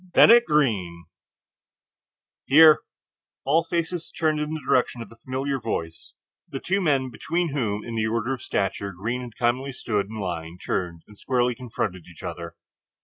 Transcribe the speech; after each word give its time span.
"Bennett 0.15 0.45
Greene." 0.47 1.05
"Here!" 2.47 2.79
All 3.45 3.63
faces 3.63 4.09
turned 4.11 4.39
in 4.39 4.51
the 4.55 4.59
direction 4.67 4.99
of 5.03 5.09
the 5.09 5.17
familiar 5.17 5.59
voice; 5.59 6.15
the 6.49 6.59
two 6.59 6.81
men 6.81 7.11
between 7.11 7.49
whom 7.53 7.85
in 7.85 7.93
the 7.93 8.07
order 8.07 8.33
of 8.33 8.41
stature 8.41 8.93
Greene 8.93 9.21
had 9.21 9.37
commonly 9.37 9.73
stood 9.73 10.07
in 10.07 10.19
line 10.19 10.57
turned 10.57 11.03
and 11.05 11.15
squarely 11.15 11.53
confronted 11.53 12.05
each 12.07 12.23
other. 12.23 12.55